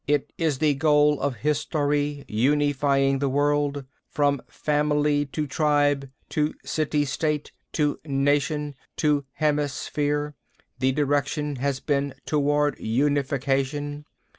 [0.07, 3.85] "It is the goal of history, unifying the world.
[4.09, 10.33] From family to tribe to city state to nation to hemisphere,
[10.79, 14.05] the direction has been toward unification.